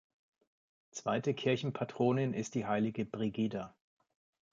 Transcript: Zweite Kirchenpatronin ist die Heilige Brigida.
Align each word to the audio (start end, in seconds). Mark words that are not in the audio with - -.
Zweite 0.89 1.35
Kirchenpatronin 1.35 2.33
ist 2.33 2.55
die 2.55 2.65
Heilige 2.65 3.05
Brigida. 3.05 3.75